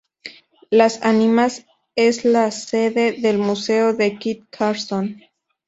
Las 0.71 1.03
Ánimas 1.05 1.67
es 1.95 2.25
la 2.25 2.49
sede 2.49 3.11
del 3.11 3.37
Museo 3.37 3.93
de 3.93 4.17
Kit 4.17 4.45
Carson. 4.49 5.21